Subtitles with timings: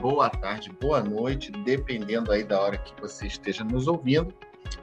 [0.00, 4.32] boa tarde, boa noite, dependendo aí da hora que você esteja nos ouvindo.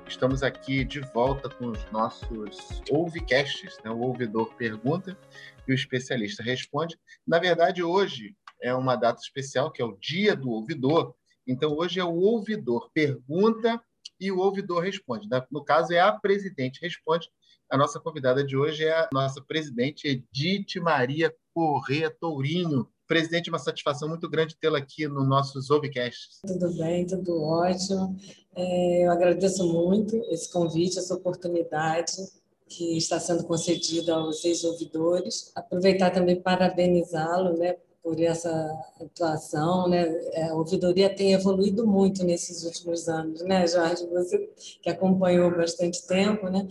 [0.05, 3.91] Estamos aqui de volta com os nossos ouvicasts, né?
[3.91, 5.17] o ouvidor pergunta
[5.65, 6.99] e o especialista responde.
[7.25, 11.15] Na verdade, hoje é uma data especial, que é o Dia do Ouvidor.
[11.47, 13.81] Então, hoje é o ouvidor pergunta
[14.19, 15.29] e o ouvidor responde.
[15.49, 17.29] No caso, é a presidente responde.
[17.71, 22.89] A nossa convidada de hoje é a nossa presidente Edith Maria Corrêa Tourinho.
[23.07, 26.41] Presidente, uma satisfação muito grande tê-la aqui no nosso Zovcast.
[26.45, 28.15] Tudo bem, tudo ótimo.
[28.55, 32.13] É, eu agradeço muito esse convite, essa oportunidade
[32.67, 35.51] que está sendo concedida aos ex-ouvidores.
[35.55, 38.49] Aproveitar também parabenizá-lo né, por essa
[38.99, 39.87] atuação.
[39.87, 40.07] Né?
[40.33, 44.07] É, a ouvidoria tem evoluído muito nesses últimos anos, né, Jorge?
[44.07, 44.49] Você
[44.81, 46.67] que acompanhou bastante tempo, né?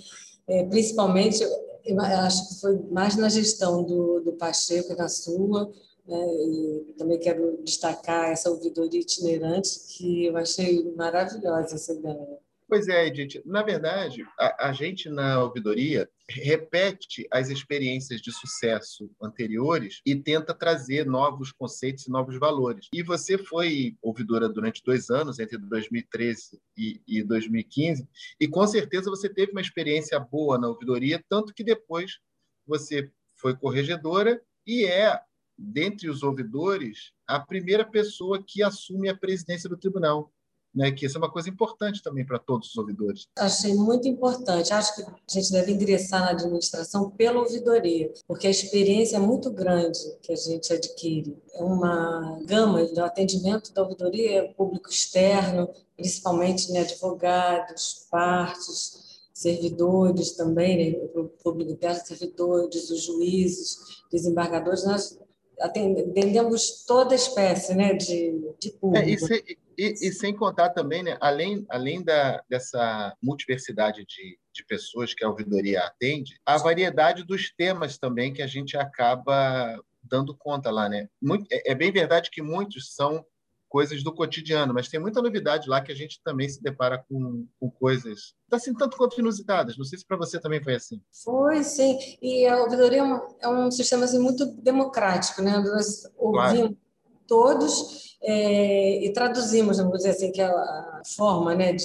[0.47, 1.43] É, principalmente,
[1.85, 5.71] eu acho que foi mais na gestão do, do Pacheco e na sua,
[6.07, 6.17] né?
[6.17, 12.39] E também quero destacar essa ouvidoria itinerante, que eu achei maravilhosa essa ideia.
[12.67, 13.43] Pois é, Edith.
[13.45, 20.55] Na verdade, a, a, gente na ouvidoria repete as experiências de sucesso anteriores e tenta
[20.55, 22.89] trazer novos conceitos e novos valores.
[22.93, 28.09] E você foi ouvidora durante dois anos, entre 2013 e, e 2015,
[28.41, 32.19] e com certeza você teve uma experiência boa na ouvidoria, tanto que depois
[32.67, 35.21] você foi corregedora e é
[35.57, 40.31] dentre os ouvidores, a primeira pessoa que assume a presidência do tribunal.
[40.77, 43.29] Né, que isso é uma coisa importante também para todos os ouvidores.
[43.39, 44.73] Achei muito importante.
[44.73, 49.53] Acho que a gente deve ingressar na administração pela ouvidoria, porque a experiência é muito
[49.53, 51.41] grande que a gente adquire.
[51.53, 60.93] É uma gama de atendimento da ouvidoria público externo, principalmente né, advogados, partes, servidores também,
[60.93, 61.09] né,
[61.41, 63.79] público interno, servidores, os juízes,
[64.11, 64.85] desembargadores.
[64.85, 65.19] Nós
[65.61, 69.07] atendemos toda espécie né, de, de público.
[69.07, 74.39] É, e, se, e, e, sem contar também, né, além, além da, dessa multiversidade de,
[74.53, 79.79] de pessoas que a ouvidoria atende, a variedade dos temas também que a gente acaba
[80.03, 80.89] dando conta lá.
[80.89, 81.09] Né?
[81.21, 83.25] Muito, é, é bem verdade que muitos são
[83.75, 87.45] coisas do cotidiano, mas tem muita novidade lá que a gente também se depara com,
[87.59, 89.77] com coisas assim tanto quanto inusitadas.
[89.77, 91.03] Não sei se para você também foi assim.
[91.25, 91.99] Foi, sim.
[92.23, 95.59] E a ouvidoria é um, é um sistema assim, muito democrático, né?
[95.59, 96.79] Nós ouvimos claro.
[97.27, 101.85] todos é, e traduzimos, vamos dizer assim, que a, a forma, né, de,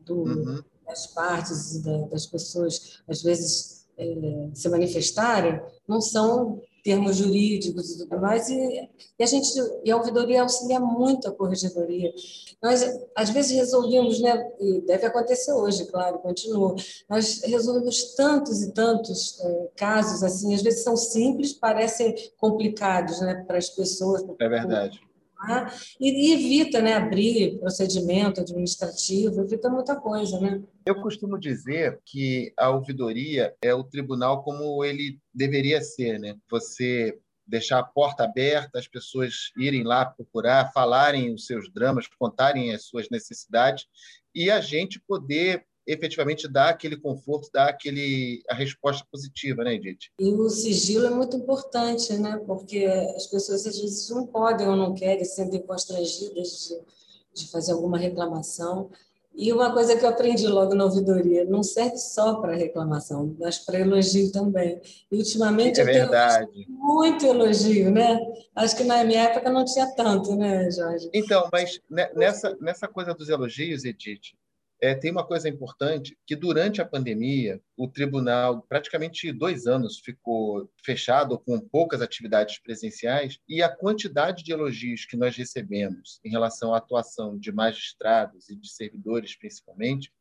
[0.00, 0.62] do, uhum.
[0.86, 8.20] das partes das pessoas às vezes é, se manifestarem não são termos jurídicos e tudo
[8.20, 8.88] mais, e,
[9.18, 9.48] e, a gente
[9.84, 12.12] e a ouvidoria auxilia muito a corregedoria.
[12.62, 12.82] Nós,
[13.14, 16.74] às vezes, resolvemos, né, e deve acontecer hoje, claro, continua,
[17.08, 23.44] nós resolvemos tantos e tantos é, casos, assim, às vezes são simples, parecem complicados né,
[23.46, 24.24] para as pessoas.
[24.40, 25.00] É verdade.
[26.00, 30.40] E, evita né, abrir procedimento administrativo, evita muita coisa.
[30.40, 30.62] Né?
[30.86, 36.18] Eu costumo dizer que a ouvidoria é o tribunal como ele deveria ser.
[36.18, 36.36] Né?
[36.50, 42.72] Você deixar a porta aberta, as pessoas irem lá procurar, falarem os seus dramas, contarem
[42.72, 43.86] as suas necessidades
[44.34, 50.10] e a gente poder efetivamente dá aquele conforto, dá aquele a resposta positiva, né, Edith?
[50.18, 52.40] E o sigilo é muito importante, né?
[52.46, 52.84] Porque
[53.16, 56.68] as pessoas às vezes não podem ou não querem, sentem constrangidas
[57.34, 58.90] de, de fazer alguma reclamação.
[59.34, 63.58] E uma coisa que eu aprendi logo na ouvidoria, não serve só para reclamação, mas
[63.58, 64.78] para elogio também.
[65.10, 66.44] E ultimamente é verdade.
[66.44, 68.20] eu tenho muito elogio, né?
[68.54, 71.08] Acho que na minha época não tinha tanto, né, Jorge?
[71.14, 71.80] Então, mas
[72.14, 74.34] nessa, nessa coisa dos elogios, Edith,
[74.82, 80.68] é, tem uma coisa importante que durante a pandemia o tribunal praticamente dois anos ficou
[80.84, 86.74] fechado com poucas atividades presenciais e a quantidade de elogios que nós recebemos em relação
[86.74, 90.12] à atuação de magistrados e de servidores principalmente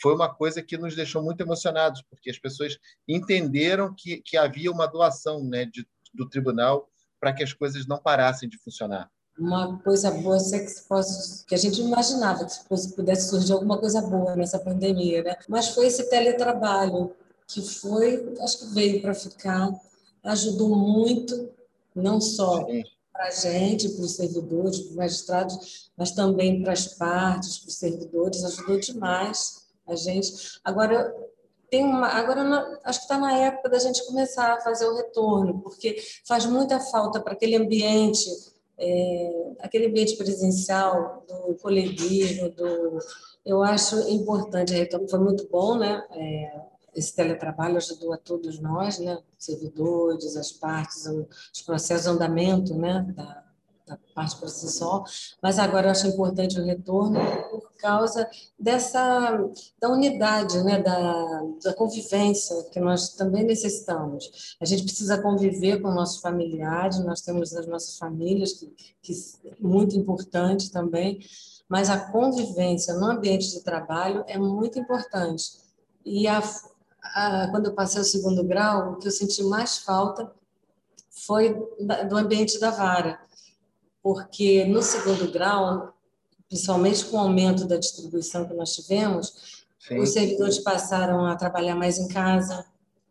[0.00, 4.72] foi uma coisa que nos deixou muito emocionados porque as pessoas entenderam que, que havia
[4.72, 6.90] uma doação né, de, do tribunal
[7.20, 11.58] para que as coisas não parassem de funcionar uma coisa boa que, possa, que a
[11.58, 15.36] gente imaginava que pudesse surgir alguma coisa boa nessa pandemia, né?
[15.48, 17.12] Mas foi esse teletrabalho
[17.46, 19.70] que foi, acho que veio para ficar,
[20.24, 21.50] ajudou muito,
[21.94, 22.66] não só
[23.12, 27.68] para a gente, para os servidores, para os magistrados, mas também para as partes, para
[27.68, 30.60] os servidores, ajudou demais a gente.
[30.62, 31.14] Agora,
[31.70, 35.60] tem uma, agora acho que está na época da gente começar a fazer o retorno,
[35.60, 35.96] porque
[36.26, 38.28] faz muita falta para aquele ambiente
[38.78, 42.98] é, aquele ambiente presencial do coleguismo, do,
[43.44, 44.72] eu acho importante,
[45.08, 46.04] foi muito bom, né?
[46.12, 46.60] É,
[46.94, 49.18] esse teletrabalho ajudou a todos nós, né?
[49.38, 53.06] Servidores, as partes, os processos de andamento, né?
[53.16, 53.44] Da,
[53.88, 55.04] da parte processual,
[55.42, 57.18] mas agora eu acho importante o retorno
[57.50, 59.50] por causa dessa
[59.80, 64.56] da unidade, né, da, da convivência que nós também necessitamos.
[64.60, 68.66] A gente precisa conviver com nossos familiares, nós temos as nossas famílias, que,
[69.02, 69.12] que
[69.44, 71.20] é muito importante também,
[71.68, 75.58] mas a convivência no ambiente de trabalho é muito importante.
[76.04, 76.42] E a,
[77.14, 80.30] a, quando eu passei o segundo grau, o que eu senti mais falta
[81.10, 81.54] foi
[82.08, 83.18] do ambiente da vara
[84.02, 85.94] porque no segundo grau,
[86.48, 89.98] principalmente com o aumento da distribuição que nós tivemos, Sim.
[90.00, 92.64] os servidores passaram a trabalhar mais em casa,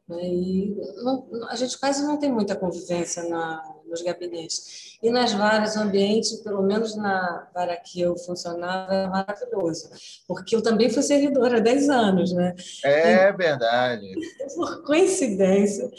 [0.08, 0.20] né?
[0.24, 4.98] e não, a gente quase não tem muita convivência na, nos gabinetes.
[5.02, 9.90] E nas varas, o ambiente, pelo menos na vara que eu funcionava, era maravilhoso,
[10.28, 12.32] porque eu também fui servidora há 10 anos.
[12.34, 12.56] Né?
[12.84, 14.14] É e, verdade.
[14.56, 15.90] Por coincidência,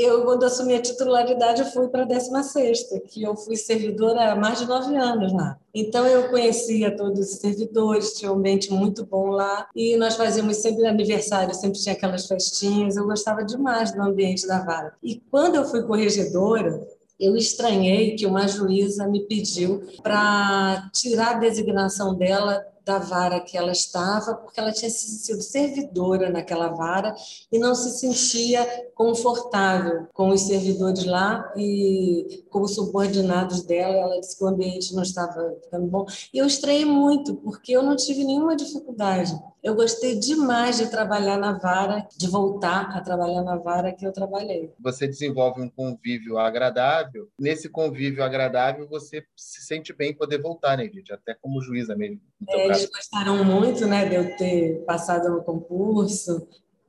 [0.00, 4.36] eu, quando assumi a titularidade, eu fui para a 16, que eu fui servidora há
[4.36, 5.58] mais de nove anos lá.
[5.74, 10.56] Então, eu conhecia todos os servidores, tinha um ambiente muito bom lá, e nós fazíamos
[10.56, 14.94] sempre aniversário, sempre tinha aquelas festinhas, eu gostava demais do ambiente da vara.
[15.02, 16.80] E quando eu fui corregedora,
[17.20, 23.56] eu estranhei que uma juíza me pediu para tirar a designação dela da vara que
[23.56, 27.14] ela estava, porque ela tinha sido servidora naquela vara
[27.52, 34.36] e não se sentia confortável com os servidores lá e como subordinados dela, ela disse
[34.36, 36.04] que o ambiente não estava ficando bom.
[36.34, 39.32] E eu estranhei muito, porque eu não tive nenhuma dificuldade.
[39.62, 44.12] Eu gostei demais de trabalhar na vara, de voltar a trabalhar na vara que eu
[44.12, 44.72] trabalhei.
[44.80, 47.28] Você desenvolve um convívio agradável.
[47.38, 51.12] Nesse convívio agradável, você se sente bem poder voltar, né, Edith?
[51.12, 52.20] Até como juíza mesmo.
[52.48, 56.46] É, eles gostaram muito, né, de eu ter passado no concurso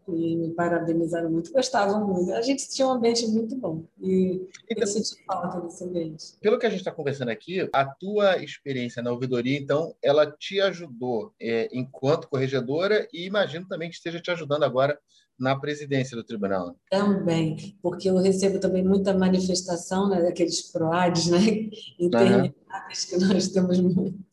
[0.07, 2.33] e me parabenizaram muito, gostavam muito.
[2.33, 6.37] A gente tinha um ambiente muito bom e então, eu senti falta desse ambiente.
[6.39, 10.59] Pelo que a gente está conversando aqui, a tua experiência na ouvidoria, então, ela te
[10.59, 14.97] ajudou é, enquanto corregedora e imagino também que esteja te ajudando agora
[15.39, 16.75] na presidência do tribunal.
[16.89, 21.39] Também, porque eu recebo também muita manifestação né, daqueles PROADs, né,
[21.99, 23.19] intermináveis uhum.
[23.19, 24.30] que nós temos muito.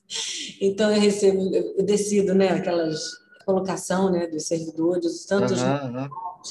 [0.60, 2.98] Então eu recebo, eu decido, né, aquelas
[3.44, 6.08] colocação né, dos servidores, tantos uhum, uhum.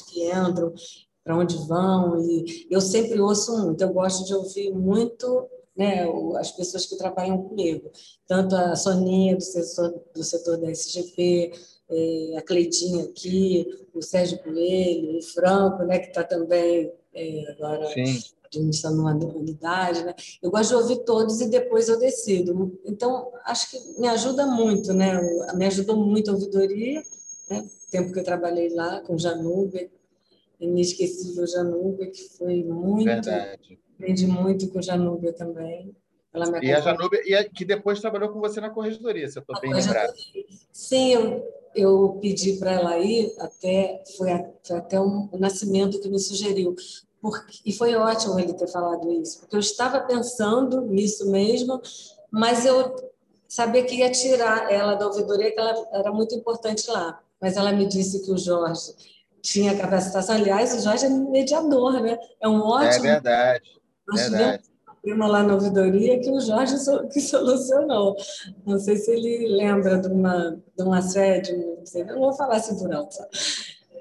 [0.08, 0.74] que entram,
[1.22, 5.46] para onde vão, e eu sempre ouço muito, eu gosto de ouvir muito
[5.76, 6.08] né,
[6.40, 7.88] as pessoas que trabalham comigo,
[8.26, 11.52] tanto a Soninha do setor, do setor da SGP,
[11.88, 13.64] é, a Cleitinha aqui,
[13.94, 20.04] o Sérgio Coelho, o Franco, né, que está também é, agora Sim administrando uma unidade,
[20.04, 20.14] né?
[20.42, 22.78] Eu gosto de ouvir todos e depois eu decido.
[22.84, 25.20] Então, acho que me ajuda muito, né?
[25.54, 27.02] Me ajudou muito a ouvidoria,
[27.50, 27.60] né?
[27.60, 29.90] O tempo que eu trabalhei lá com Janube,
[30.60, 33.04] inesquecível Janube, que foi muito...
[33.04, 33.78] Verdade.
[33.94, 35.94] Aprendi muito com Janube também.
[36.62, 39.60] e a Janube, e a, que depois trabalhou com você na corregedoria, se eu estou
[39.60, 40.12] bem lembrado.
[40.70, 46.76] Sim, eu, eu pedi para ela ir, até, foi, até o nascimento que me sugeriu,
[47.20, 51.80] porque, e foi ótimo ele ter falado isso, porque eu estava pensando nisso mesmo,
[52.30, 52.94] mas eu
[53.48, 57.18] sabia que ia tirar ela da ouvidoria, que ela era muito importante lá.
[57.40, 58.94] Mas ela me disse que o Jorge
[59.40, 60.34] tinha capacitação.
[60.34, 62.18] Aliás, o Jorge é mediador, né?
[62.40, 63.06] É um ótimo.
[63.06, 63.64] É verdade.
[64.06, 64.62] Nós verdade.
[65.02, 66.74] tivemos um lá na ouvidoria que o Jorge
[67.12, 68.16] que solucionou.
[68.66, 72.56] Não sei se ele lembra de uma, de um assédio, não sei, não vou falar
[72.56, 73.16] assim por alto.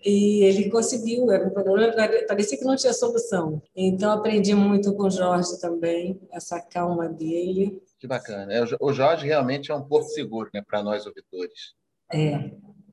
[0.06, 1.94] E ele conseguiu, era um problema,
[2.27, 3.62] parecia que não tinha solução.
[3.75, 7.82] Então, aprendi muito com o Jorge também, essa calma dele.
[8.00, 8.54] Que bacana.
[8.54, 11.74] É, o Jorge realmente é um porto seguro né, para nós ouvidores.
[12.13, 12.51] É,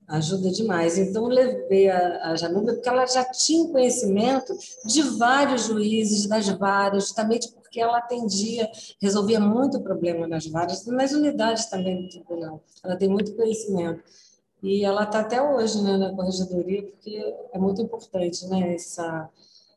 [0.09, 0.99] ajuda demais.
[0.99, 4.55] Então, levei a, a porque ela já tinha conhecimento
[4.87, 8.71] de vários juízes, das varas, justamente porque ela atendia,
[9.01, 12.63] resolvia muito problema nas varas, nas unidades também do tribunal.
[12.83, 14.03] Ela tem muito conhecimento.
[14.65, 19.31] E ela está até hoje né, na corregedoria, porque é muito importante né, essa,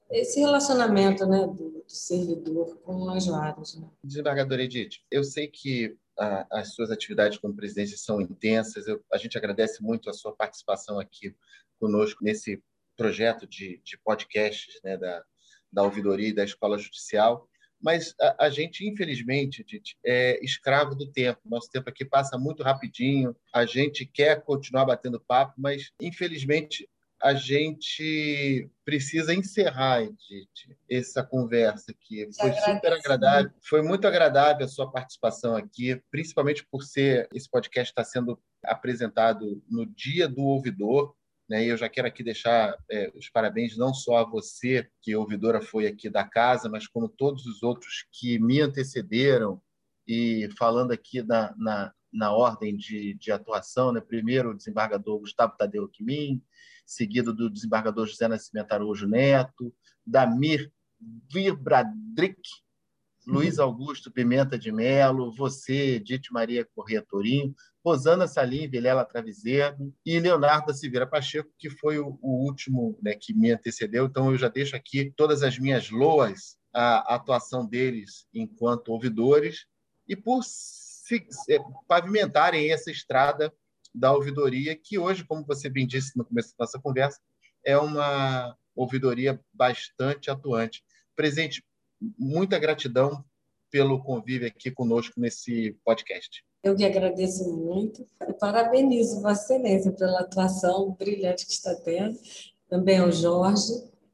[0.10, 3.76] esse relacionamento né, do, do servidor com as varas.
[3.76, 3.86] Né?
[4.02, 9.18] Desembargadora Edith, eu sei que a, as suas atividades como presidente são intensas, eu, a
[9.18, 11.36] gente agradece muito a sua participação aqui
[11.82, 12.64] conosco nesse
[12.96, 15.22] projeto de, de podcasts né, da,
[15.70, 17.46] da ouvidoria e da escola judicial
[17.82, 21.40] mas a, a, gente, infelizmente, gente, é escravo do tempo.
[21.46, 26.88] Nosso tempo aqui passa muito rapidinho, a gente quer continuar batendo papo, mas, infelizmente,
[27.22, 32.30] a gente precisa encerrar, gente, essa conversa aqui.
[32.40, 37.92] Foi super agradável, foi muito agradável a sua participação aqui, principalmente por ser esse podcast
[37.92, 41.16] está sendo apresentado no Dia do Ouvidor,
[41.50, 41.64] né?
[41.64, 45.62] E eu já quero aqui deixar é, os parabéns não só a você, que ouvidora
[45.62, 49.62] foi aqui da casa, mas como todos os outros que me antecederam
[50.08, 54.02] e falando aqui na, na, na ordem de, de atuação, né?
[54.02, 56.42] primeiro o desembargador Gustavo Tadeu Quimin,
[56.86, 59.74] seguido do desembargador José Nascimento Araújo Neto,
[60.06, 60.72] Damir
[61.32, 62.42] Virbradrick,
[63.28, 67.54] Luiz Augusto Pimenta de Melo, você, Dite Maria Corrêa Torinho,
[67.86, 73.34] Rosana Salim, Vilela Traviseiro e Leonardo Silveira Pacheco, que foi o, o último né, que
[73.34, 74.06] me antecedeu.
[74.06, 79.66] Então, eu já deixo aqui todas as minhas loas à atuação deles enquanto ouvidores
[80.08, 83.54] e por se, é, pavimentarem essa estrada
[83.94, 87.20] da ouvidoria, que hoje, como você bem disse no começo da nossa conversa,
[87.66, 90.82] é uma ouvidoria bastante atuante.
[91.14, 91.64] Presente,
[92.18, 93.24] muita gratidão
[93.70, 96.44] pelo convívio aqui conosco nesse podcast.
[96.64, 102.18] Eu que agradeço muito e parabenizo Vossa Excelência pela atuação brilhante que está tendo,
[102.70, 103.74] também ao Jorge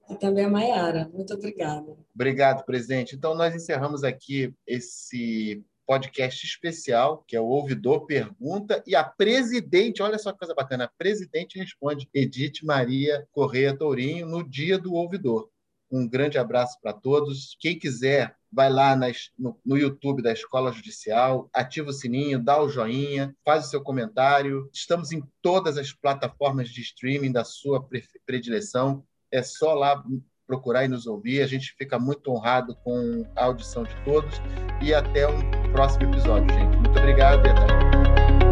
[0.09, 1.09] e também a Maiara.
[1.13, 1.95] Muito obrigada.
[2.13, 3.15] Obrigado, presidente.
[3.15, 10.01] Então, nós encerramos aqui esse podcast especial, que é o Ouvidor Pergunta, e a presidente,
[10.01, 14.93] olha só que coisa bacana, a presidente responde, Edith Maria Correia Tourinho, no dia do
[14.93, 15.49] ouvidor.
[15.93, 17.55] Um grande abraço para todos.
[17.59, 22.59] Quem quiser, vai lá nas, no, no, YouTube da Escola Judicial, ativa o sininho, dá
[22.59, 24.67] o joinha, faz o seu comentário.
[24.73, 27.87] Estamos em todas as plataformas de streaming da sua
[28.25, 29.03] predileção.
[29.31, 30.03] É só lá
[30.47, 31.43] procurar e nos ouvir.
[31.43, 34.41] A gente fica muito honrado com a audição de todos
[34.81, 36.75] e até um próximo episódio, gente.
[36.75, 38.42] Muito obrigado e até.